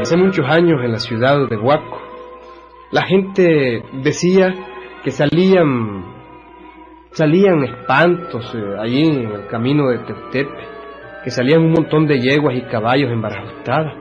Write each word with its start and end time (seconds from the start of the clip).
Hace 0.00 0.16
muchos 0.16 0.46
años 0.48 0.80
en 0.84 0.92
la 0.92 0.98
ciudad 0.98 1.48
de 1.48 1.56
Huaco, 1.56 2.00
la 2.92 3.02
gente 3.02 3.82
decía 3.94 4.54
que 5.02 5.10
salían 5.10 6.04
salían 7.10 7.64
espantos 7.64 8.54
eh, 8.54 8.76
allí 8.78 9.02
en 9.02 9.32
el 9.32 9.46
camino 9.48 9.88
de 9.88 9.98
Teutepe, 9.98 10.68
que 11.24 11.30
salían 11.30 11.62
un 11.62 11.72
montón 11.72 12.06
de 12.06 12.20
yeguas 12.20 12.54
y 12.54 12.62
caballos 12.62 13.10
embarajustadas, 13.10 13.94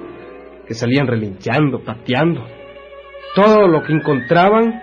que 0.67 0.75
salían 0.75 1.07
relinchando, 1.07 1.79
pateando. 1.83 2.45
Todo 3.33 3.67
lo 3.67 3.81
que 3.81 3.93
encontraban 3.93 4.79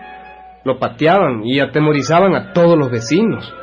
lo 0.65 0.81
pateaban 0.81 1.45
y 1.45 1.61
atemorizaban 1.61 2.35
a 2.35 2.53
todos 2.53 2.77
los 2.77 2.91
vecinos. 2.91 3.55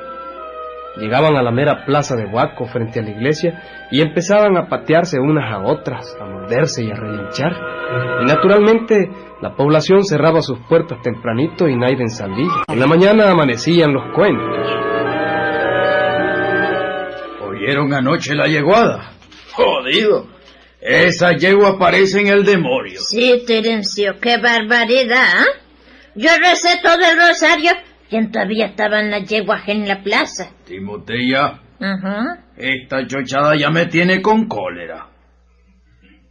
Llegaban 0.97 1.37
a 1.37 1.41
la 1.41 1.51
mera 1.51 1.85
plaza 1.85 2.15
de 2.15 2.25
Huaco 2.25 2.65
frente 2.65 2.99
a 2.99 3.03
la 3.03 3.11
iglesia 3.11 3.87
y 3.91 4.01
empezaban 4.01 4.57
a 4.57 4.67
patearse 4.67 5.19
unas 5.19 5.51
a 5.51 5.59
otras, 5.59 6.17
a 6.19 6.25
morderse 6.25 6.83
y 6.83 6.91
a 6.91 6.95
relinchar. 6.95 7.53
Y 8.21 8.25
naturalmente 8.25 9.09
la 9.41 9.55
población 9.55 10.03
cerraba 10.03 10.41
sus 10.41 10.59
puertas 10.67 11.01
tempranito 11.01 11.67
y 11.67 11.75
nadie 11.75 12.07
salía. 12.09 12.63
En 12.67 12.79
la 12.79 12.87
mañana 12.87 13.31
amanecían 13.31 13.93
los 13.93 14.13
cuentos. 14.13 14.67
¿Oyeron 17.41 17.93
anoche 17.93 18.35
la 18.35 18.47
yeguada? 18.47 19.13
Jodido. 19.53 20.27
Esa 20.81 21.33
yegua 21.33 21.77
parece 21.77 22.21
en 22.21 22.27
el 22.27 22.43
demonio. 22.43 22.99
Sí, 22.99 23.43
Terencio, 23.45 24.19
qué 24.19 24.37
barbaridad. 24.37 25.41
¿eh? 25.41 25.61
Yo 26.15 26.29
recé 26.39 26.79
todo 26.81 26.97
el 26.99 27.17
rosario 27.17 27.71
y 28.11 28.27
todavía 28.27 28.67
estaban 28.67 29.09
las 29.11 29.27
yeguas 29.27 29.63
en 29.67 29.87
la 29.87 30.01
plaza. 30.03 30.51
Timotea, 30.65 31.61
Ajá. 31.79 32.45
esta 32.57 33.07
chochada 33.07 33.55
ya 33.55 33.69
me 33.69 33.85
tiene 33.85 34.21
con 34.21 34.47
cólera. 34.47 35.07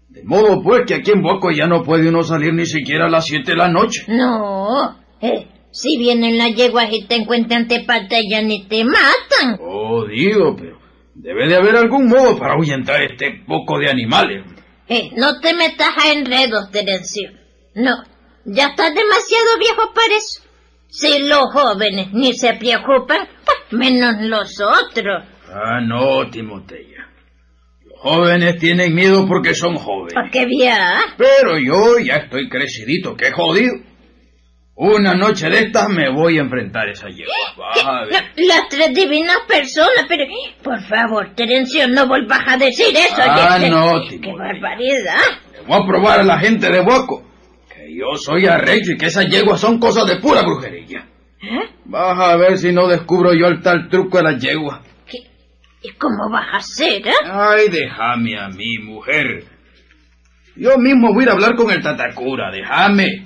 De 0.09 0.23
modo 0.25 0.63
pues 0.63 0.83
que 0.87 0.95
aquí 0.95 1.13
en 1.13 1.23
Boco 1.23 1.51
ya 1.51 1.67
no 1.67 1.83
puede 1.85 2.09
uno 2.09 2.23
salir 2.23 2.53
ni 2.53 2.67
siquiera 2.67 3.07
a 3.07 3.11
las 3.11 3.27
siete 3.27 3.53
de 3.53 3.57
la 3.57 3.69
noche. 3.69 4.05
No, 4.09 4.99
eh, 5.21 5.47
si 5.71 5.97
vienen 5.99 6.37
las 6.37 6.55
yeguas 6.55 6.89
y 6.93 7.07
te 7.07 7.15
encuentran 7.17 7.69
te 7.69 7.85
patallan 7.85 8.51
y 8.51 8.67
te 8.67 8.85
matan. 8.85 9.59
Oh, 9.61 10.05
digo, 10.07 10.57
pero 10.57 10.79
debe 11.15 11.47
de 11.49 11.57
haber 11.57 11.77
algún 11.77 12.09
modo 12.09 12.37
para 12.37 12.55
ahuyentar 12.55 13.01
este 13.03 13.43
poco 13.47 13.79
de 13.79 13.89
animales. 13.89 14.45
Eh, 14.89 15.11
no 15.17 15.39
te 15.41 15.55
metas 15.55 15.91
a 15.97 16.13
enredos, 16.13 16.71
Terencio. 16.73 17.31
No, 17.77 17.95
ya 18.45 18.67
estás 18.69 18.93
demasiado 18.93 19.59
viejo 19.61 19.93
para 19.95 20.17
eso. 20.17 20.43
Si 20.91 21.27
los 21.29 21.45
jóvenes 21.53 22.13
ni 22.13 22.33
se 22.35 22.55
preocupan, 22.55 23.29
pues 23.45 23.59
menos 23.71 24.17
los 24.21 24.61
otros. 24.61 25.25
Ah, 25.53 25.81
no, 25.81 26.29
Timotea. 26.31 27.09
Los 27.85 28.01
jóvenes 28.01 28.59
tienen 28.59 28.95
miedo 28.95 29.27
porque 29.29 29.55
son 29.55 29.77
jóvenes. 29.77 30.15
Porque 30.15 30.47
vía. 30.47 31.01
Pero 31.17 31.59
yo 31.59 31.99
ya 32.05 32.17
estoy 32.17 32.49
crecidito, 32.49 33.15
qué 33.17 33.31
jodido. 33.31 33.73
Una 34.83 35.13
noche 35.15 35.51
de 35.51 35.59
estas 35.59 35.91
me 35.91 36.09
voy 36.11 36.39
a 36.39 36.41
enfrentar 36.41 36.89
a 36.89 36.93
esa 36.93 37.09
yegua. 37.09 37.35
Vas 37.59 37.85
a 37.85 38.01
ver. 38.07 38.13
La- 38.13 38.55
las 38.57 38.69
tres 38.71 38.95
divinas 38.95 39.37
personas, 39.47 40.07
pero 40.09 40.25
por 40.63 40.81
favor, 40.85 41.35
Terencio, 41.35 41.87
no 41.89 42.07
volvas 42.07 42.41
a 42.47 42.57
decir 42.57 42.87
eso. 42.97 43.17
Ah, 43.19 43.57
oye. 43.59 43.69
no, 43.69 44.01
¡Qué 44.09 44.19
Timotea. 44.19 44.47
barbaridad! 44.47 45.21
Le 45.53 45.61
voy 45.67 45.83
a 45.83 45.87
probar 45.87 46.21
a 46.21 46.25
la 46.25 46.39
gente 46.39 46.71
de 46.71 46.81
Boco 46.81 47.30
yo 47.97 48.17
soy 48.17 48.47
arrecho 48.47 48.93
y 48.93 48.97
que 48.99 49.07
esas 49.07 49.27
yeguas 49.29 49.61
son 49.61 49.79
cosas 49.79 50.07
de 50.07 50.17
pura 50.21 50.43
brujería. 50.43 51.07
¿Eh? 51.43 51.71
Vas 51.87 52.19
a 52.21 52.37
ver 52.37 52.59
si 52.59 52.73
no 52.73 52.87
descubro 52.89 53.33
yo 53.35 53.47
el 53.47 53.61
tal 53.63 53.89
truco 53.89 54.19
de 54.19 54.25
las 54.25 54.43
yeguas. 54.43 54.81
¿Qué- 55.07 55.31
¿Y 55.83 55.93
cómo 55.95 56.29
vas 56.31 56.47
a 56.53 56.57
hacer, 56.59 57.07
eh? 57.07 57.13
Ay, 57.25 57.69
déjame 57.71 58.39
a 58.39 58.49
mí, 58.49 58.79
mujer. 58.79 59.45
Yo 60.57 60.77
mismo 60.79 61.13
voy 61.15 61.21
a 61.21 61.23
ir 61.25 61.29
a 61.31 61.33
hablar 61.33 61.55
con 61.57 61.71
el 61.71 61.81
Tatacura, 61.83 62.51
déjame. 62.53 63.25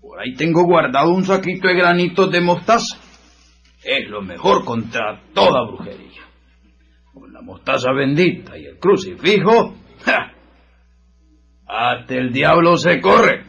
Por 0.00 0.18
ahí 0.20 0.34
tengo 0.34 0.64
guardado 0.64 1.12
un 1.14 1.24
saquito 1.24 1.68
de 1.68 1.74
granitos 1.74 2.30
de 2.32 2.40
mostaza. 2.40 2.98
Es 3.84 4.08
lo 4.08 4.20
mejor 4.22 4.64
contra 4.64 5.20
toda 5.32 5.62
brujería. 5.66 6.22
Con 7.14 7.32
la 7.32 7.40
mostaza 7.42 7.92
bendita 7.92 8.58
y 8.58 8.64
el 8.66 8.78
crucifijo, 8.78 9.74
¡ja! 10.04 10.32
Hasta 11.70 12.14
el 12.14 12.32
diablo 12.32 12.76
se 12.76 13.00
corre. 13.00 13.44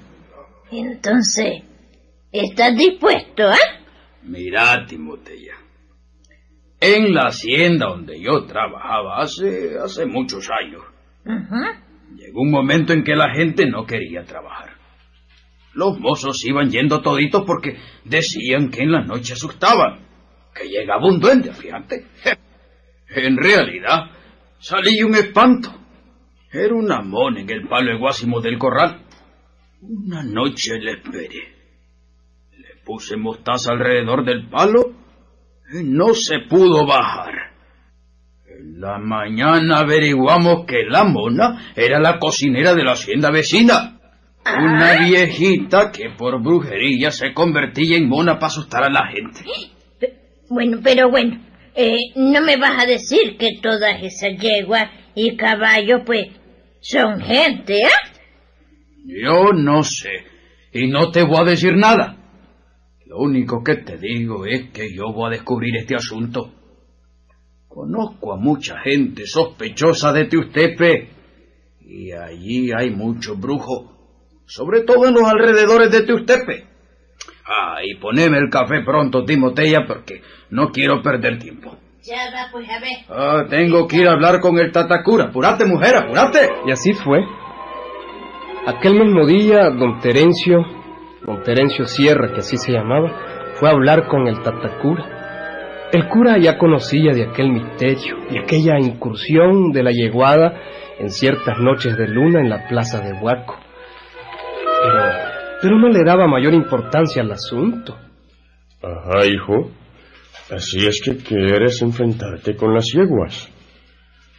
Entonces, 0.71 1.63
¿estás 2.31 2.77
dispuesto, 2.77 3.51
eh? 3.51 3.81
Mira, 4.23 4.85
Timotea. 4.85 5.55
En 6.79 7.13
la 7.13 7.27
hacienda 7.27 7.87
donde 7.87 8.21
yo 8.21 8.45
trabajaba 8.45 9.21
hace, 9.21 9.77
hace 9.83 10.05
muchos 10.05 10.47
años. 10.49 10.83
Llegó 12.15 12.41
un 12.41 12.51
momento 12.51 12.93
en 12.93 13.03
que 13.03 13.15
la 13.15 13.33
gente 13.33 13.65
no 13.67 13.85
quería 13.85 14.23
trabajar. 14.23 14.71
Los 15.73 15.99
mozos 15.99 16.43
iban 16.45 16.69
yendo 16.69 17.01
toditos 17.01 17.43
porque 17.45 17.77
decían 18.03 18.69
que 18.69 18.83
en 18.83 18.91
la 18.91 19.01
noche 19.01 19.33
asustaban, 19.33 20.05
que 20.53 20.67
llegaba 20.67 21.07
un 21.07 21.19
duende, 21.19 21.53
fíjate. 21.53 22.05
En 23.13 23.35
realidad, 23.35 24.09
salí 24.59 25.03
un 25.03 25.15
espanto. 25.15 25.80
Era 26.53 26.73
una 26.75 27.01
mona 27.01 27.39
en 27.41 27.49
el 27.49 27.67
palo 27.67 27.91
eguásimo 27.93 28.41
del 28.41 28.57
corral. 28.57 29.01
Una 29.81 30.23
noche 30.23 30.77
le 30.79 30.93
esperé. 30.93 31.55
Le 32.57 32.75
puse 32.85 33.15
mostaza 33.17 33.71
alrededor 33.71 34.25
del 34.25 34.49
palo 34.49 34.81
y 35.73 35.83
no 35.83 36.13
se 36.13 36.39
pudo 36.49 36.85
bajar. 36.85 37.33
En 38.47 38.81
la 38.81 38.97
mañana 38.99 39.79
averiguamos 39.79 40.65
que 40.67 40.83
la 40.87 41.03
mona 41.05 41.71
era 41.75 41.99
la 41.99 42.19
cocinera 42.19 42.73
de 42.75 42.83
la 42.83 42.91
hacienda 42.93 43.31
vecina. 43.31 43.97
Una 44.45 45.05
viejita 45.07 45.91
que 45.91 46.09
por 46.17 46.41
brujería 46.41 47.11
se 47.11 47.33
convertía 47.33 47.95
en 47.97 48.09
mona 48.09 48.35
para 48.35 48.47
asustar 48.47 48.83
a 48.83 48.89
la 48.89 49.07
gente. 49.07 49.41
Pe- 49.99 50.13
Bueno, 50.49 50.79
pero 50.83 51.09
bueno, 51.09 51.39
eh, 51.75 51.95
no 52.15 52.41
me 52.41 52.57
vas 52.57 52.83
a 52.83 52.85
decir 52.87 53.37
que 53.37 53.59
todas 53.61 54.01
esas 54.01 54.37
yeguas 54.41 54.89
y 55.15 55.35
caballos, 55.37 56.01
pues, 56.05 56.25
son 56.81 57.21
gente, 57.21 57.83
¿eh? 57.83 57.89
Yo 59.05 59.53
no 59.53 59.83
sé. 59.83 60.25
Y 60.73 60.87
no 60.87 61.11
te 61.11 61.23
voy 61.23 61.37
a 61.39 61.51
decir 61.51 61.75
nada. 61.75 62.17
Lo 63.05 63.19
único 63.19 63.63
que 63.63 63.75
te 63.77 63.97
digo 63.97 64.45
es 64.45 64.71
que 64.71 64.93
yo 64.93 65.13
voy 65.13 65.27
a 65.27 65.37
descubrir 65.37 65.75
este 65.77 65.95
asunto. 65.95 66.53
Conozco 67.67 68.33
a 68.33 68.37
mucha 68.37 68.79
gente 68.79 69.25
sospechosa 69.25 70.11
de 70.11 70.25
Teustepe. 70.25 71.09
Y 71.81 72.11
allí 72.11 72.71
hay 72.71 72.89
muchos 72.89 73.39
brujos. 73.39 73.91
Sobre 74.45 74.81
todo 74.81 75.07
en 75.07 75.13
los 75.13 75.23
alrededores 75.23 75.91
de 75.91 76.03
Teustepe. 76.03 76.65
Ah, 77.45 77.79
y 77.83 77.95
poneme 77.95 78.37
el 78.37 78.49
café 78.49 78.81
pronto, 78.83 79.23
Timotea, 79.23 79.85
porque 79.87 80.21
no 80.49 80.69
quiero 80.69 81.01
perder 81.01 81.37
tiempo. 81.37 81.77
Ya 82.03 82.31
va, 82.33 82.49
pues, 82.51 82.67
a 82.67 82.79
ver. 82.79 83.05
Ah, 83.09 83.45
tengo 83.47 83.87
que 83.87 83.97
ir 83.97 84.07
a 84.07 84.13
hablar 84.13 84.39
con 84.39 84.57
el 84.57 84.71
Tatacura. 84.71 85.25
Apúrate, 85.25 85.65
mujer, 85.65 85.95
apúrate. 85.95 86.49
Y 86.65 86.71
así 86.71 86.93
fue. 86.93 87.23
Aquel 88.65 88.95
mismo 88.95 89.25
día, 89.25 89.69
don 89.69 89.99
Terencio, 89.99 90.65
don 91.25 91.43
Terencio 91.43 91.85
Sierra, 91.85 92.33
que 92.33 92.39
así 92.39 92.57
se 92.57 92.71
llamaba, 92.71 93.11
fue 93.55 93.69
a 93.69 93.73
hablar 93.73 94.07
con 94.07 94.27
el 94.27 94.41
Tatacura. 94.41 95.89
El 95.93 96.07
cura 96.07 96.37
ya 96.39 96.57
conocía 96.57 97.13
de 97.13 97.25
aquel 97.25 97.51
misterio, 97.51 98.17
de 98.29 98.39
aquella 98.39 98.79
incursión 98.79 99.71
de 99.71 99.83
la 99.83 99.91
yeguada 99.91 100.53
en 100.99 101.09
ciertas 101.09 101.59
noches 101.59 101.97
de 101.97 102.07
luna 102.07 102.39
en 102.39 102.49
la 102.49 102.67
plaza 102.67 103.01
de 103.01 103.13
Huaco. 103.13 103.57
Pero, 104.83 105.03
pero 105.61 105.77
no 105.77 105.89
le 105.89 106.03
daba 106.03 106.27
mayor 106.27 106.53
importancia 106.53 107.21
al 107.21 107.31
asunto. 107.31 107.97
Ajá, 108.81 109.25
hijo. 109.25 109.69
Así 110.51 110.85
es 110.85 111.01
que 111.01 111.15
quieres 111.17 111.81
enfrentarte 111.81 112.55
con 112.57 112.73
las 112.73 112.91
yeguas. 112.93 113.49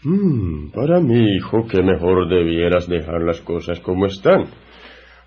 Hmm, 0.05 0.71
para 0.71 1.01
mí, 1.01 1.37
hijo, 1.37 1.67
que 1.67 1.83
mejor 1.83 2.29
debieras 2.29 2.87
dejar 2.87 3.23
las 3.23 3.41
cosas 3.41 3.81
como 3.81 4.07
están. 4.07 4.45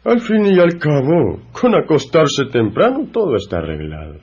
Al 0.03 0.19
fin 0.21 0.45
y 0.45 0.59
al 0.59 0.77
cabo, 0.77 1.41
con 1.51 1.73
acostarse 1.73 2.45
temprano 2.51 3.07
todo 3.11 3.35
está 3.35 3.57
arreglado. 3.57 4.19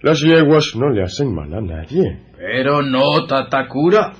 Las 0.00 0.20
yeguas 0.20 0.74
no 0.74 0.90
le 0.90 1.04
hacen 1.04 1.32
mal 1.32 1.54
a 1.54 1.60
nadie. 1.60 2.26
Pero 2.36 2.82
no, 2.82 3.26
Tatacura. 3.26 4.12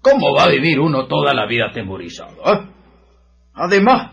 ¿Cómo 0.00 0.34
va 0.34 0.44
a 0.44 0.50
vivir 0.50 0.78
uno 0.78 1.06
toda 1.06 1.34
la 1.34 1.46
vida 1.46 1.66
atemorizado? 1.70 2.36
ah? 2.44 2.68
Además, 3.54 4.12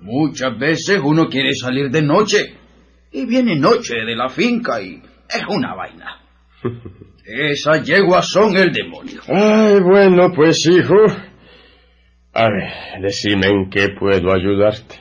muchas 0.00 0.56
veces 0.58 1.00
uno 1.02 1.26
quiere 1.28 1.54
salir 1.54 1.90
de 1.90 2.02
noche 2.02 2.54
y 3.12 3.26
viene 3.26 3.56
noche 3.56 3.94
de 4.04 4.14
la 4.14 4.28
finca 4.28 4.80
y 4.82 5.00
es 5.28 5.42
una 5.48 5.74
vaina. 5.74 6.20
Esas 7.24 7.84
yeguas 7.84 8.28
son 8.28 8.56
el 8.56 8.72
demonio. 8.72 9.20
Ay, 9.28 9.80
bueno, 9.80 10.32
pues, 10.34 10.64
hijo. 10.66 10.94
A 12.32 12.48
ver, 12.48 13.02
decime 13.02 13.48
en 13.48 13.70
qué 13.70 13.88
puedo 13.98 14.32
ayudarte. 14.32 14.96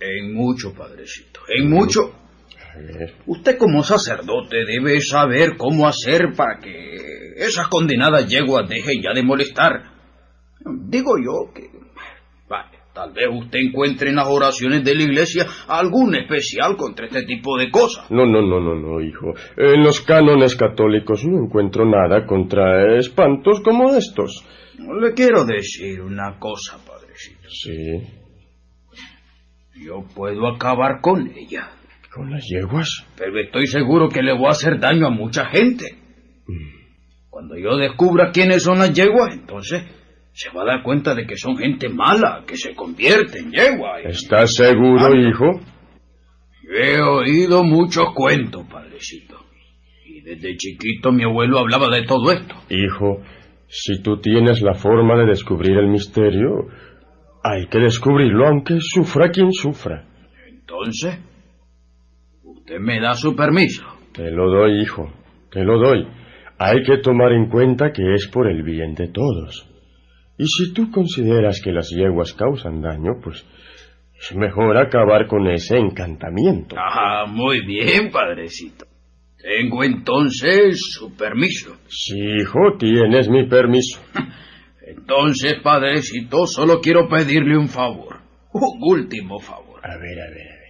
En 0.00 0.34
mucho, 0.34 0.74
padrecito, 0.74 1.40
en 1.48 1.70
mucho. 1.70 2.12
A 2.58 2.78
ver. 2.78 3.14
Usted 3.26 3.56
como 3.56 3.82
sacerdote 3.82 4.64
debe 4.66 5.00
saber 5.00 5.56
cómo 5.56 5.86
hacer 5.86 6.32
para 6.36 6.58
que 6.60 6.96
esas 7.36 7.68
condenadas 7.68 8.28
yeguas 8.28 8.68
dejen 8.68 9.02
ya 9.02 9.12
de 9.14 9.22
molestar. 9.22 9.92
Digo 10.88 11.12
yo 11.22 11.52
que 11.52 11.74
Vale, 12.48 12.78
tal 12.94 13.12
vez 13.12 13.26
usted 13.30 13.58
encuentre 13.58 14.10
en 14.10 14.16
las 14.16 14.28
oraciones 14.28 14.84
de 14.84 14.94
la 14.94 15.02
iglesia 15.02 15.46
algún 15.68 16.14
especial 16.14 16.76
contra 16.76 17.06
este 17.06 17.24
tipo 17.24 17.58
de 17.58 17.70
cosas. 17.70 18.10
No, 18.10 18.24
no, 18.24 18.40
no, 18.40 18.60
no, 18.60 18.74
no, 18.76 19.00
hijo. 19.00 19.34
En 19.56 19.82
los 19.82 20.00
cánones 20.00 20.54
católicos 20.54 21.24
no 21.24 21.44
encuentro 21.44 21.84
nada 21.84 22.24
contra 22.24 22.96
espantos 22.96 23.60
como 23.62 23.94
estos. 23.94 24.46
Le 24.78 25.12
quiero 25.12 25.44
decir 25.44 26.00
una 26.00 26.38
cosa, 26.38 26.78
padrecito. 26.86 27.48
Sí. 27.48 28.00
Yo 29.84 30.04
puedo 30.14 30.46
acabar 30.46 31.00
con 31.00 31.28
ella. 31.36 31.70
¿Con 32.14 32.30
las 32.30 32.44
yeguas? 32.48 33.04
Pero 33.16 33.40
estoy 33.40 33.66
seguro 33.66 34.08
que 34.08 34.22
le 34.22 34.32
voy 34.32 34.46
a 34.46 34.50
hacer 34.50 34.78
daño 34.78 35.08
a 35.08 35.10
mucha 35.10 35.46
gente. 35.46 35.98
Cuando 37.28 37.56
yo 37.56 37.76
descubra 37.76 38.30
quiénes 38.30 38.62
son 38.62 38.78
las 38.78 38.92
yeguas, 38.92 39.34
entonces 39.34 39.82
se 40.34 40.50
va 40.50 40.62
a 40.62 40.66
dar 40.66 40.82
cuenta 40.82 41.14
de 41.14 41.26
que 41.26 41.36
son 41.36 41.56
gente 41.56 41.88
mala, 41.88 42.42
que 42.46 42.56
se 42.56 42.74
convierte 42.74 43.38
en 43.38 43.52
yegua. 43.52 44.02
y- 44.02 44.08
¿Estás 44.08 44.54
seguro, 44.54 45.06
Ah, 45.06 45.16
hijo? 45.16 45.60
Yo 46.64 46.70
he 46.72 47.00
oído 47.00 47.62
muchos 47.62 48.06
cuentos, 48.14 48.66
padrecito. 48.70 49.36
Y 50.06 50.20
desde 50.22 50.56
chiquito 50.56 51.12
mi 51.12 51.22
abuelo 51.24 51.58
hablaba 51.58 51.88
de 51.88 52.02
todo 52.04 52.32
esto. 52.32 52.54
Hijo, 52.68 53.22
si 53.68 54.02
tú 54.02 54.18
tienes 54.20 54.60
la 54.60 54.74
forma 54.74 55.16
de 55.18 55.26
descubrir 55.26 55.78
el 55.78 55.88
misterio, 55.88 56.66
hay 57.44 57.66
que 57.68 57.78
descubrirlo 57.78 58.48
aunque 58.48 58.78
sufra 58.80 59.30
quien 59.30 59.52
sufra. 59.52 60.04
Entonces, 60.48 61.18
usted 62.42 62.78
me 62.80 63.00
da 63.00 63.14
su 63.14 63.36
permiso. 63.36 63.84
Te 64.12 64.30
lo 64.30 64.50
doy, 64.50 64.80
hijo, 64.80 65.12
te 65.50 65.62
lo 65.62 65.78
doy. 65.78 66.06
Hay 66.58 66.82
que 66.82 66.98
tomar 66.98 67.32
en 67.32 67.48
cuenta 67.50 67.92
que 67.92 68.14
es 68.14 68.26
por 68.28 68.48
el 68.50 68.62
bien 68.62 68.94
de 68.94 69.08
todos. 69.08 69.68
Y 70.36 70.46
si 70.46 70.72
tú 70.72 70.90
consideras 70.90 71.60
que 71.62 71.72
las 71.72 71.90
yeguas 71.90 72.32
causan 72.34 72.80
daño, 72.80 73.20
pues 73.22 73.44
es 74.18 74.36
mejor 74.36 74.76
acabar 74.76 75.26
con 75.26 75.46
ese 75.48 75.76
encantamiento. 75.76 76.76
Ah, 76.78 77.24
muy 77.28 77.64
bien, 77.64 78.10
padrecito. 78.10 78.86
Tengo 79.36 79.84
entonces 79.84 80.80
su 80.80 81.14
permiso. 81.14 81.76
Sí, 81.88 82.18
hijo, 82.18 82.78
tienes 82.78 83.28
mi 83.28 83.46
permiso. 83.46 84.00
Entonces, 84.86 85.56
padrecito, 85.62 86.46
solo 86.46 86.80
quiero 86.80 87.08
pedirle 87.08 87.58
un 87.58 87.68
favor. 87.68 88.20
Un 88.52 88.78
último 88.80 89.38
favor. 89.38 89.80
A 89.84 89.96
ver, 89.98 90.20
a 90.20 90.30
ver, 90.30 90.46
a 90.48 90.56
ver. 90.60 90.64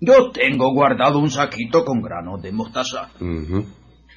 Yo 0.00 0.30
tengo 0.30 0.72
guardado 0.74 1.18
un 1.18 1.30
saquito 1.30 1.84
con 1.84 2.00
granos 2.02 2.42
de 2.42 2.52
mostaza. 2.52 3.10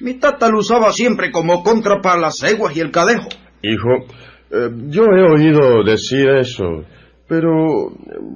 Mi 0.00 0.14
tata 0.14 0.48
lo 0.48 0.58
usaba 0.58 0.92
siempre 0.92 1.30
como 1.30 1.62
contra 1.62 2.00
para 2.00 2.20
las 2.20 2.38
ceguas 2.38 2.76
y 2.76 2.80
el 2.80 2.90
cadejo. 2.90 3.28
Hijo, 3.62 4.06
eh, 4.52 4.70
yo 4.88 5.04
he 5.04 5.22
oído 5.32 5.82
decir 5.84 6.28
eso, 6.30 6.84
pero 7.28 7.50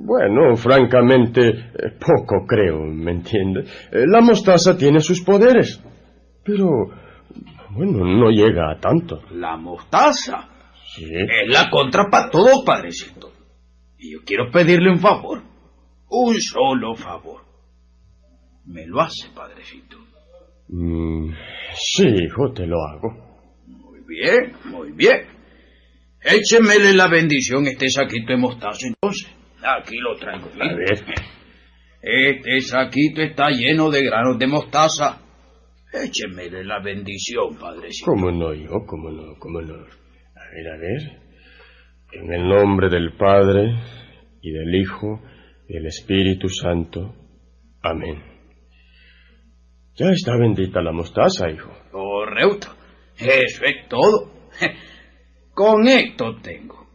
bueno, 0.05 0.57
francamente, 0.57 1.49
eh, 1.49 1.91
poco 2.01 2.47
creo, 2.47 2.81
¿me 2.85 3.13
entiende? 3.13 3.61
Eh, 3.93 4.05
la 4.07 4.21
mostaza 4.21 4.77
tiene 4.77 5.01
sus 5.01 5.23
poderes, 5.23 5.83
pero 6.45 6.69
bueno, 7.71 8.05
no 8.05 8.31
llega 8.31 8.71
a 8.73 8.81
tanto. 8.81 9.21
La 9.33 9.57
mostaza 9.57 10.49
Sí. 10.95 11.05
es 11.05 11.49
la 11.53 11.69
contra 11.71 12.05
para 12.11 12.31
todo, 12.31 12.65
padrecito. 12.65 13.31
Y 13.99 14.13
yo 14.13 14.21
quiero 14.25 14.51
pedirle 14.51 14.91
un 14.91 14.99
favor. 14.99 15.43
Un 16.09 16.35
solo 16.41 16.95
favor. 16.95 17.43
Me 18.65 18.87
lo 18.87 19.01
hace, 19.01 19.29
padrecito. 19.35 19.97
Mm, 20.69 21.31
sí, 21.75 22.05
hijo, 22.09 22.53
te 22.53 22.67
lo 22.67 22.77
hago. 22.83 23.13
Muy 23.67 24.01
bien, 24.07 24.53
muy 24.65 24.93
bien. 24.93 25.36
Échemele 26.27 26.93
la 26.93 27.09
bendición 27.09 27.67
este 27.69 27.89
saquito 27.89 28.33
de 28.33 28.37
mostaza 28.37 28.89
entonces. 28.89 29.33
Aquí 29.63 29.97
lo 29.99 30.17
traigo. 30.17 30.49
A 30.61 30.75
ver. 30.75 31.05
Este 32.03 32.61
saquito 32.61 33.23
está 33.23 33.51
lleno 33.51 33.91
de 33.91 34.05
granos 34.05 34.39
de 34.39 34.47
mostaza. 34.49 35.21
Échemele 35.93 36.65
la 36.65 36.81
bendición, 36.81 37.57
padrecito. 37.59 38.11
¿Cómo 38.11 38.31
no, 38.33 38.53
hijo? 38.53 38.85
¿Cómo 38.87 39.11
no? 39.11 39.39
¿Cómo 39.39 39.61
no? 39.61 39.75
A 39.75 40.51
ver, 40.53 40.69
a 40.69 40.79
ver. 40.79 41.27
En 42.13 42.33
el 42.33 42.49
nombre 42.49 42.89
del 42.89 43.13
Padre, 43.17 43.75
y 44.43 44.53
del 44.53 44.75
Hijo, 44.75 45.21
y 45.69 45.75
del 45.75 45.87
Espíritu 45.87 46.49
Santo. 46.49 47.15
Amén. 47.83 48.23
Ya 49.95 50.11
está 50.11 50.37
bendita 50.37 50.83
la 50.83 50.93
mostaza, 50.93 51.51
hijo. 51.51 51.71
Correcto. 51.91 52.69
Eso 53.19 53.65
es 53.65 53.89
todo. 53.89 54.51
Con 55.57 55.89
esto 55.89 56.37
tengo. 56.43 56.87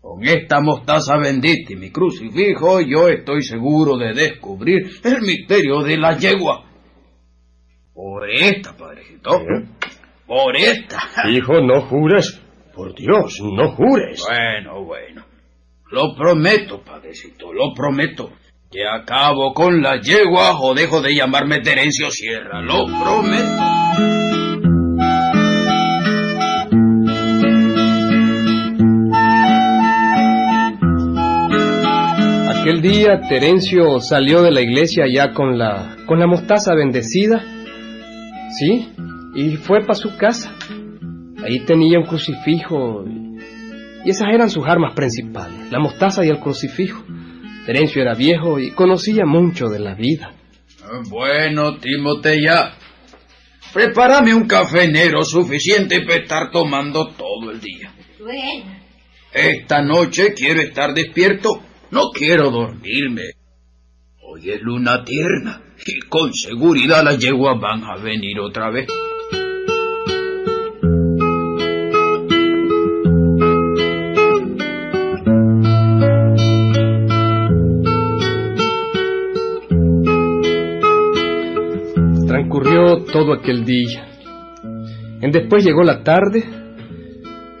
Con 0.00 0.24
esta 0.24 0.60
mostaza 0.60 1.18
bendita 1.18 1.72
y 1.72 1.76
mi 1.76 1.92
crucifijo, 1.92 2.80
yo 2.80 3.06
estoy 3.06 3.42
seguro 3.42 3.96
de 3.96 4.12
descubrir 4.12 4.90
el 5.04 5.20
misterio 5.20 5.82
de 5.82 5.98
la 5.98 6.16
yegua. 6.16 6.64
Por 7.94 8.28
esta, 8.28 8.76
padrecito. 8.76 9.36
¿Eh? 9.36 9.68
Por 10.26 10.56
esta. 10.56 10.98
Hijo, 11.30 11.60
no 11.60 11.82
jures. 11.82 12.42
Por 12.74 12.92
Dios, 12.92 13.40
no 13.40 13.70
jures. 13.76 14.20
Bueno, 14.28 14.82
bueno. 14.84 15.24
Lo 15.92 16.16
prometo, 16.16 16.82
padrecito, 16.82 17.52
lo 17.52 17.72
prometo. 17.72 18.32
Que 18.68 18.84
acabo 18.84 19.54
con 19.54 19.80
la 19.80 20.00
yegua 20.00 20.58
o 20.60 20.74
dejo 20.74 21.00
de 21.02 21.14
llamarme 21.14 21.60
Terencio 21.60 22.10
Sierra. 22.10 22.60
Lo 22.62 22.84
prometo. 22.84 24.11
Aquel 32.82 32.94
día 32.94 33.20
Terencio 33.28 34.00
salió 34.00 34.42
de 34.42 34.50
la 34.50 34.60
iglesia 34.60 35.04
ya 35.08 35.32
con 35.32 35.56
la 35.56 35.98
con 36.04 36.18
la 36.18 36.26
mostaza 36.26 36.74
bendecida, 36.74 37.40
sí, 38.58 38.88
y 39.36 39.54
fue 39.54 39.82
para 39.82 39.94
su 39.94 40.16
casa. 40.16 40.52
Ahí 41.44 41.60
tenía 41.60 42.00
un 42.00 42.06
crucifijo 42.06 43.04
y 44.04 44.10
esas 44.10 44.30
eran 44.34 44.50
sus 44.50 44.66
armas 44.66 44.96
principales, 44.96 45.70
la 45.70 45.78
mostaza 45.78 46.24
y 46.24 46.30
el 46.30 46.40
crucifijo. 46.40 47.04
Terencio 47.66 48.02
era 48.02 48.14
viejo 48.14 48.58
y 48.58 48.72
conocía 48.72 49.26
mucho 49.26 49.66
de 49.68 49.78
la 49.78 49.94
vida. 49.94 50.32
Bueno, 51.08 51.76
Timotea. 51.76 52.72
Prepárame 53.72 54.34
un 54.34 54.48
café 54.48 54.88
negro 54.88 55.22
suficiente 55.22 56.00
para 56.00 56.20
estar 56.20 56.50
tomando 56.50 57.10
todo 57.10 57.52
el 57.52 57.60
día. 57.60 57.92
Bueno, 58.18 58.74
Esta 59.32 59.82
noche 59.82 60.34
quiero 60.34 60.60
estar 60.60 60.92
despierto. 60.94 61.62
No 61.92 62.08
quiero 62.10 62.50
dormirme. 62.50 63.34
Hoy 64.22 64.48
es 64.48 64.62
luna 64.62 65.04
tierna 65.04 65.60
y 65.84 66.00
con 66.08 66.32
seguridad 66.32 67.04
las 67.04 67.18
yeguas 67.18 67.60
van 67.60 67.84
a 67.84 67.96
venir 67.96 68.40
otra 68.40 68.70
vez. 68.70 68.86
Transcurrió 82.26 83.04
todo 83.04 83.34
aquel 83.34 83.66
día. 83.66 84.08
En 85.20 85.30
después 85.30 85.62
llegó 85.62 85.82
la 85.82 86.02
tarde. 86.02 86.42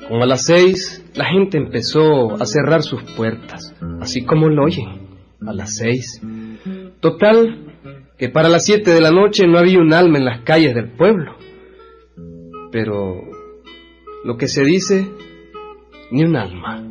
Como 0.08 0.22
a 0.22 0.26
las 0.26 0.46
seis, 0.46 1.01
la 1.14 1.26
gente 1.26 1.58
empezó 1.58 2.40
a 2.40 2.46
cerrar 2.46 2.82
sus 2.82 3.02
puertas, 3.02 3.74
así 4.00 4.24
como 4.24 4.48
lo 4.48 4.64
oyen, 4.64 5.08
a 5.46 5.52
las 5.52 5.76
seis. 5.76 6.20
Total, 7.00 7.74
que 8.18 8.28
para 8.28 8.48
las 8.48 8.64
siete 8.64 8.92
de 8.92 9.00
la 9.00 9.10
noche 9.10 9.46
no 9.46 9.58
había 9.58 9.78
un 9.78 9.92
alma 9.92 10.18
en 10.18 10.24
las 10.24 10.42
calles 10.42 10.74
del 10.74 10.92
pueblo. 10.92 11.36
Pero 12.70 13.20
lo 14.24 14.36
que 14.36 14.48
se 14.48 14.62
dice, 14.64 15.06
ni 16.10 16.24
un 16.24 16.36
alma, 16.36 16.82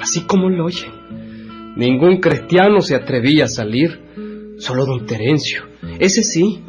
así 0.00 0.26
como 0.26 0.50
lo 0.50 0.66
oyen. 0.66 0.90
Ningún 1.76 2.18
cristiano 2.18 2.80
se 2.80 2.96
atrevía 2.96 3.44
a 3.44 3.48
salir, 3.48 4.54
solo 4.58 4.84
don 4.84 5.06
Terencio, 5.06 5.62
ese 5.98 6.22
sí. 6.22 6.62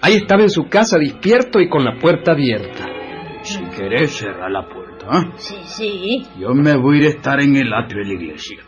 Ahí 0.00 0.14
estaba 0.14 0.42
en 0.42 0.50
su 0.50 0.68
casa 0.68 0.98
despierto 0.98 1.60
y 1.60 1.68
con 1.68 1.84
la 1.84 1.98
puerta 1.98 2.32
abierta. 2.32 2.86
Si 3.42 3.60
querés 3.76 4.12
cerrar 4.12 4.50
la 4.50 4.68
puerta, 4.68 4.87
¿ah? 5.08 5.24
sí, 5.36 5.56
sí. 5.64 6.22
yo 6.38 6.50
me 6.54 6.76
voy 6.76 6.96
a 6.96 7.00
ir 7.00 7.06
a 7.06 7.10
estar 7.10 7.40
en 7.40 7.56
el 7.56 7.72
atrio 7.72 8.04
de 8.04 8.08
la 8.14 8.14
iglesia. 8.22 8.58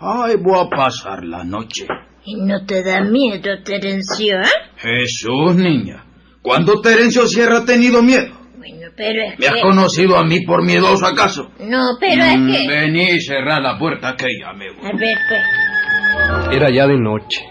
Ay, 0.00 0.36
voy 0.36 0.58
a 0.58 0.68
pasar 0.68 1.24
la 1.24 1.44
noche. 1.44 1.86
¿Y 2.24 2.36
no 2.36 2.64
te 2.66 2.82
da 2.82 3.00
miedo, 3.02 3.62
Terencio, 3.64 4.36
eh? 4.40 4.48
Jesús, 4.76 5.54
niña. 5.56 6.04
¿Cuándo 6.40 6.80
Terencio 6.80 7.26
Sierra 7.26 7.58
ha 7.58 7.64
tenido 7.64 8.02
miedo? 8.02 8.28
Bueno, 8.58 8.88
pero 8.96 9.22
es 9.24 9.38
¿Me 9.38 9.46
has 9.46 9.54
que... 9.54 9.60
conocido 9.60 10.16
a 10.16 10.24
mí 10.24 10.40
por 10.46 10.64
miedoso 10.64 11.06
acaso? 11.06 11.50
No, 11.60 11.96
pero 12.00 12.22
es 12.22 12.38
Mm, 12.38 12.52
que... 12.52 12.68
Vení 12.68 13.10
y 13.10 13.20
cerrá 13.20 13.60
la 13.60 13.78
puerta 13.78 14.14
que 14.16 14.26
ya 14.40 14.52
me 14.52 14.70
voy. 14.72 14.86
A 14.86 14.96
ver, 14.96 15.18
pues... 15.28 16.56
Era 16.56 16.70
ya 16.70 16.86
de 16.86 16.98
noche, 16.98 17.42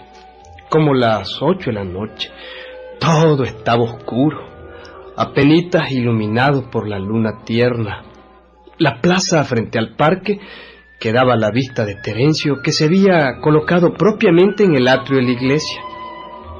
como 0.70 0.94
las 0.94 1.42
ocho 1.42 1.70
de 1.70 1.74
la 1.74 1.84
noche. 1.84 2.30
Todo 3.00 3.44
estaba 3.44 3.82
oscuro, 3.84 4.40
apenitas 5.18 5.92
iluminado 5.92 6.70
por 6.70 6.88
la 6.88 7.00
luna 7.00 7.44
tierna. 7.46 8.04
La 8.82 9.00
plaza 9.00 9.44
frente 9.44 9.78
al 9.78 9.96
parque 9.96 10.40
que 11.00 11.14
daba 11.14 11.36
la 11.36 11.52
vista 11.52 11.86
de 11.86 11.98
Terencio, 12.02 12.64
que 12.64 12.72
se 12.72 12.86
había 12.86 13.40
colocado 13.40 13.94
propiamente 13.94 14.64
en 14.64 14.74
el 14.74 14.88
atrio 14.88 15.20
de 15.20 15.26
la 15.26 15.32
iglesia. 15.34 15.82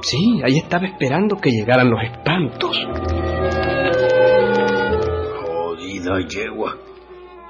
Sí, 0.02 0.40
ahí 0.44 0.58
estaba 0.58 0.86
esperando 0.86 1.38
que 1.38 1.50
llegaran 1.50 1.90
los 1.90 2.00
espantos. 2.00 2.76
Jodida 5.34 6.20
yegua. 6.28 6.78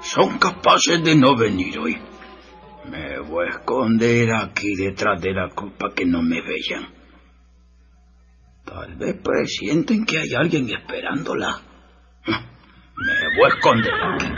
Son 0.01 0.39
capaces 0.39 1.03
de 1.03 1.17
no 1.17 1.37
venir 1.37 1.77
hoy. 1.77 1.95
Me 2.89 3.19
voy 3.19 3.45
a 3.45 3.59
esconder 3.59 4.33
aquí 4.33 4.73
detrás 4.75 5.21
de 5.21 5.33
la 5.33 5.49
cruz 5.49 5.73
para 5.77 5.93
que 5.93 6.07
no 6.07 6.23
me 6.23 6.41
vean. 6.41 6.87
Tal 8.65 8.95
vez 8.95 9.17
presienten 9.23 10.03
que 10.03 10.17
hay 10.17 10.33
alguien 10.35 10.67
esperándola. 10.67 11.61
Me 12.25 13.37
voy 13.37 13.51
a 13.51 13.55
esconder 13.55 13.93
aquí. 13.93 14.32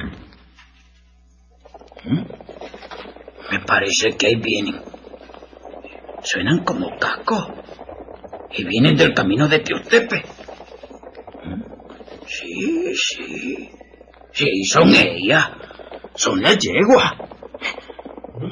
Me 3.52 3.60
parece 3.66 4.16
que 4.18 4.28
ahí 4.28 4.36
vienen. 4.36 4.82
Suenan 6.24 6.64
como 6.64 6.98
cascos. 6.98 7.48
Y 8.52 8.64
vienen 8.66 8.96
del 8.96 9.14
camino 9.14 9.48
de 9.48 9.60
Teotepe. 9.60 10.24
¿Mm? 11.44 11.62
Sí, 12.26 12.96
sí. 12.96 13.70
Sí, 14.32 14.64
son 14.66 14.94
ellas. 14.94 15.50
Son 16.16 16.42
las 16.42 16.58
yeguas. 16.58 17.12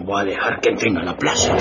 Voy 0.04 0.22
a 0.22 0.26
dejar 0.26 0.60
que 0.60 0.70
entren 0.70 0.98
a 0.98 1.04
la 1.04 1.18
plaza. 1.18 1.56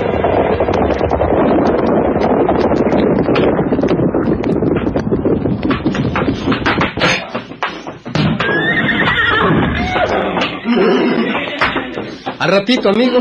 Al 12.43 12.51
ratito, 12.51 12.89
amigo, 12.89 13.19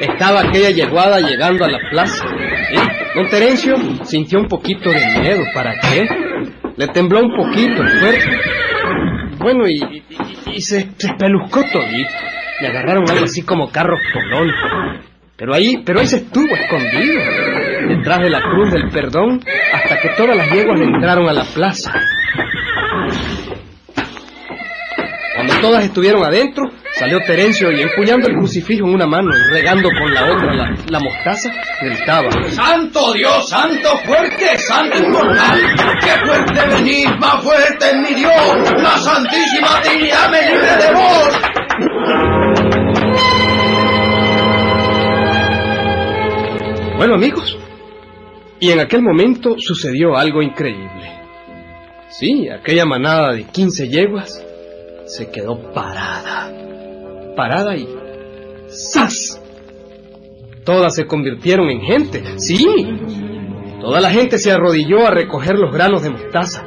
estaba 0.00 0.40
aquella 0.40 0.70
yeguada 0.70 1.20
llegando 1.20 1.64
a 1.64 1.68
la 1.68 1.78
plaza. 1.88 2.24
¿sí? 2.68 2.76
Don 3.14 3.28
Terencio 3.28 3.76
sintió 4.02 4.40
un 4.40 4.48
poquito 4.48 4.90
de 4.90 5.20
miedo. 5.20 5.44
¿Para 5.54 5.74
qué? 5.78 6.04
Le 6.76 6.88
tembló 6.88 7.20
un 7.20 7.36
poquito 7.36 7.80
el 7.80 8.00
cuerpo. 8.00 8.30
Bueno, 9.38 9.68
y, 9.68 9.74
y- 9.76 10.02
y 10.56 10.60
se, 10.62 10.88
se 10.98 11.14
todito. 11.16 11.78
Le 12.60 12.66
agarraron 12.66 13.08
algo 13.08 13.24
así 13.24 13.42
como 13.42 13.70
carros 13.70 14.00
polón. 14.12 14.50
Pero 15.36 15.54
ahí, 15.54 15.84
pero 15.86 16.00
ahí 16.00 16.06
se 16.08 16.16
estuvo 16.16 16.52
escondido, 16.52 17.22
detrás 17.88 18.18
de 18.18 18.30
la 18.30 18.40
cruz 18.42 18.72
del 18.72 18.88
perdón, 18.90 19.40
hasta 19.72 20.00
que 20.00 20.08
todas 20.16 20.36
las 20.36 20.50
yeguas 20.50 20.80
entraron 20.80 21.28
a 21.28 21.32
la 21.32 21.44
plaza. 21.44 21.92
Cuando 25.36 25.54
todas 25.62 25.84
estuvieron 25.84 26.24
adentro, 26.24 26.64
salió 27.00 27.18
Terencio 27.26 27.72
y 27.72 27.80
empuñando 27.80 28.28
el 28.28 28.34
crucifijo 28.34 28.86
en 28.86 28.92
una 28.92 29.06
mano 29.06 29.30
y 29.30 29.54
regando 29.54 29.88
con 29.88 30.12
la 30.12 30.34
otra 30.34 30.54
la, 30.54 30.76
la 30.86 31.00
mostaza, 31.00 31.50
gritaba. 31.80 32.30
¡Santo 32.50 33.14
Dios, 33.14 33.48
santo 33.48 33.96
fuerte, 34.04 34.58
santo 34.58 34.98
inmortal! 34.98 35.60
¡Qué 36.02 36.26
fuerte 36.26 36.60
venís, 36.68 37.08
más 37.18 37.42
fuerte 37.42 37.86
es 37.86 37.96
mi 37.96 38.14
Dios! 38.14 38.82
¡La 38.82 38.98
Santísima 38.98 39.80
Trinidad 39.80 40.30
me 40.30 40.42
libre 40.42 40.76
de 40.76 40.92
vos! 40.92 41.40
Bueno 46.98 47.14
amigos, 47.14 47.58
y 48.60 48.72
en 48.72 48.80
aquel 48.80 49.00
momento 49.00 49.54
sucedió 49.56 50.18
algo 50.18 50.42
increíble. 50.42 51.18
Sí, 52.10 52.46
aquella 52.50 52.84
manada 52.84 53.32
de 53.32 53.44
15 53.44 53.88
yeguas 53.88 54.44
se 55.06 55.30
quedó 55.30 55.72
parada. 55.72 56.60
Parada 57.40 57.74
y... 57.74 57.88
¡Sas! 58.68 59.40
Todas 60.62 60.94
se 60.94 61.06
convirtieron 61.06 61.70
en 61.70 61.80
gente, 61.80 62.22
sí. 62.36 62.66
Toda 63.80 63.98
la 63.98 64.10
gente 64.10 64.36
se 64.36 64.52
arrodilló 64.52 65.06
a 65.06 65.10
recoger 65.10 65.56
los 65.56 65.72
granos 65.72 66.02
de 66.02 66.10
mostaza. 66.10 66.66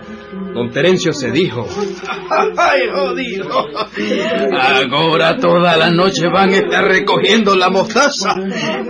Don 0.56 0.72
Terencio 0.72 1.13
se 1.13 1.30
dijo, 1.30 1.68
¡Ay, 2.58 2.82
jodido! 2.92 3.68
Ahora 4.92 5.38
toda 5.38 5.77
la 5.77 5.92
noche 5.92 6.27
van 6.27 6.50
a 6.50 6.58
estar 6.58 6.86
recogiendo 6.86 7.56
la 7.56 7.70
mostaza 7.70 8.34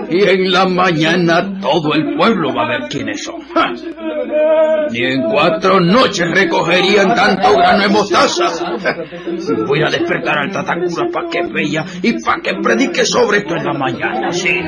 y 0.10 0.24
en 0.24 0.54
la 0.54 0.66
mañana 0.66 1.60
todo 1.60 1.96
el 1.96 2.16
pueblo 2.16 2.54
va 2.56 2.64
a 2.64 2.80
ver 2.80 2.90
quiénes 2.90 3.26
son. 3.26 3.42
Ni 4.94 5.04
en 5.04 5.24
cuatro 5.24 5.80
noches 5.80 6.30
recogerían 6.30 7.16
tanto 7.16 7.58
grano 7.58 7.82
de 7.82 7.90
mostaza. 7.90 8.46
Voy 9.66 9.82
a 9.82 9.90
despertar 9.90 10.38
al 10.38 10.52
Tatacura 10.52 11.08
para 11.12 11.30
que 11.30 11.42
vea 11.52 11.84
y 12.04 12.22
para 12.24 12.40
que 12.44 12.54
predique 12.62 13.04
sobre 13.04 13.40
esto 13.40 13.56
en 13.56 13.66
la 13.66 13.74
mañana. 13.74 14.32
Sí. 14.32 14.60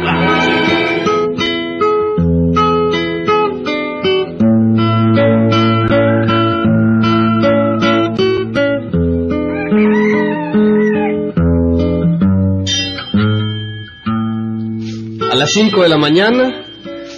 A 15.32 15.36
las 15.36 15.52
5 15.52 15.84
de 15.84 15.90
la 15.90 15.98
mañana, 15.98 16.64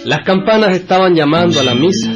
las 0.04 0.24
campanas 0.24 0.72
estaban 0.72 1.14
llamando 1.14 1.58
a 1.60 1.64
la 1.64 1.74
misa 1.74 2.12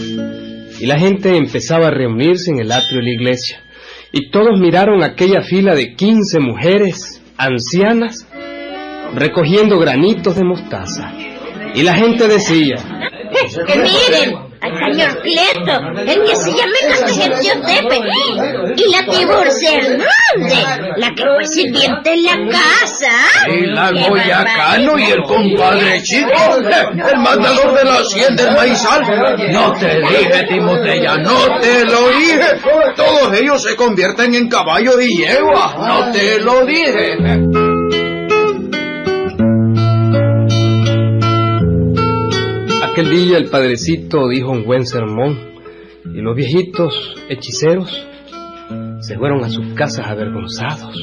y 0.82 0.86
la 0.86 0.98
gente 0.98 1.36
empezaba 1.36 1.86
a 1.86 1.90
reunirse 1.92 2.50
en 2.50 2.58
el 2.58 2.72
atrio 2.72 2.98
de 2.98 3.04
la 3.04 3.12
iglesia. 3.12 3.62
Y 4.10 4.32
todos 4.32 4.58
miraron 4.58 5.04
aquella 5.04 5.40
fila 5.42 5.76
de 5.76 5.94
15 5.94 6.40
mujeres 6.40 7.22
ancianas 7.36 8.26
recogiendo 9.14 9.78
granitos 9.78 10.34
de 10.34 10.42
mostaza. 10.42 11.12
Y 11.76 11.84
la 11.84 11.94
gente 11.94 12.26
decía, 12.26 12.78
Que 13.64 13.76
miren, 13.76 14.51
al 14.62 14.78
señor 14.78 15.22
Cleto, 15.22 15.80
el 16.06 16.22
que 16.24 16.36
se 16.36 16.50
llama 16.52 16.72
Casagente 16.88 17.52
Otepe, 17.52 18.00
y 18.76 18.92
la 18.92 19.04
Tiburcia 19.12 19.72
Hernández, 19.74 20.96
la 20.96 21.10
que 21.10 21.22
fue 21.22 21.46
sirviente 21.46 22.12
en 22.12 22.22
la 22.24 22.52
casa. 22.52 23.10
Y 23.48 23.66
la 23.66 23.90
¡Qué 23.92 24.08
Goyacano 24.08 24.98
y 24.98 25.10
el 25.10 25.22
compadre 25.22 26.02
chico, 26.02 26.30
el 26.56 27.18
mandador 27.18 27.74
de 27.76 27.84
la 27.84 27.94
hacienda 27.96 28.44
del 28.44 28.54
maizal. 28.54 29.02
No 29.50 29.72
te 29.72 29.98
dije, 30.00 30.44
Timoteya, 30.48 31.16
no 31.16 31.58
te 31.60 31.84
lo 31.84 32.08
dije. 32.10 32.60
Todos 32.96 33.32
ellos 33.34 33.62
se 33.62 33.74
convierten 33.76 34.34
en 34.34 34.48
caballos 34.48 34.96
y 35.02 35.18
yegua. 35.18 35.74
No 35.76 36.12
te 36.12 36.38
lo 36.40 36.64
dije. 36.64 37.16
Aquel 42.92 43.10
día 43.10 43.38
el 43.38 43.48
padrecito 43.48 44.28
dijo 44.28 44.50
un 44.50 44.64
buen 44.64 44.84
sermón 44.84 45.38
y 46.14 46.20
los 46.20 46.36
viejitos 46.36 47.16
hechiceros 47.30 47.90
se 49.00 49.16
fueron 49.16 49.42
a 49.42 49.48
sus 49.48 49.72
casas 49.72 50.08
avergonzados. 50.08 50.94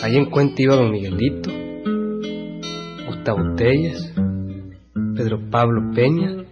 Allí 0.00 0.16
en 0.16 0.26
cuenta 0.26 0.62
iba 0.62 0.76
don 0.76 0.92
Miguelito, 0.92 1.50
Gustavo 3.04 3.56
Telles, 3.56 4.14
Pedro 5.16 5.40
Pablo 5.50 5.90
Peña, 5.92 6.44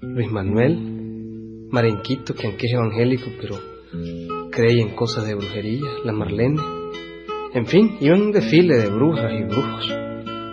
Luis 0.00 0.30
Manuel, 0.32 1.68
Marenquito, 1.70 2.32
que 2.32 2.46
aunque 2.46 2.66
es 2.66 2.72
evangélico, 2.72 3.26
pero 3.38 3.56
cree 4.50 4.80
en 4.80 4.94
cosas 4.94 5.26
de 5.26 5.34
brujería, 5.34 5.90
la 6.06 6.12
Marlene. 6.12 6.62
En 7.52 7.66
fin, 7.66 7.98
iba 8.00 8.16
un 8.16 8.32
desfile 8.32 8.78
de 8.78 8.88
brujas 8.88 9.32
y 9.38 9.44
brujos, 9.44 9.94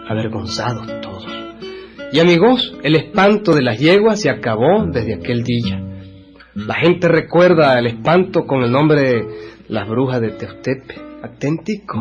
avergonzados. 0.09 0.99
Y 2.11 2.19
amigos, 2.19 2.73
el 2.83 2.95
espanto 2.95 3.53
de 3.53 3.61
las 3.61 3.79
yeguas 3.79 4.19
se 4.19 4.31
acabó 4.31 4.85
desde 4.87 5.13
aquel 5.13 5.43
día. 5.43 5.79
La 6.55 6.73
gente 6.75 7.07
recuerda 7.07 7.77
el 7.77 7.85
espanto 7.85 8.47
con 8.47 8.63
el 8.63 8.71
nombre 8.71 9.01
de 9.01 9.27
las 9.67 9.87
brujas 9.87 10.19
de 10.19 10.31
Teostepe. 10.31 10.95
Aténtico, 11.21 11.99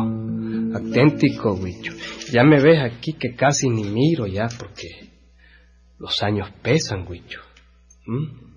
aténtico, 0.73 1.53
Huicho. 1.53 1.93
Ya 2.31 2.43
me 2.43 2.59
ves 2.59 2.79
aquí 2.81 3.13
que 3.13 3.35
casi 3.35 3.69
ni 3.69 3.83
miro 3.83 4.25
ya 4.25 4.47
porque 4.57 4.87
los 5.99 6.23
años 6.23 6.49
pesan, 6.63 7.05
Huicho. 7.07 7.41
¿Mm? 8.07 8.49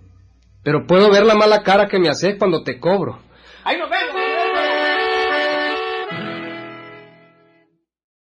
Pero 0.62 0.86
puedo 0.86 1.10
ver 1.10 1.26
la 1.26 1.34
mala 1.34 1.62
cara 1.62 1.86
que 1.86 1.98
me 1.98 2.08
haces 2.08 2.36
cuando 2.38 2.62
te 2.62 2.78
cobro. 2.78 3.18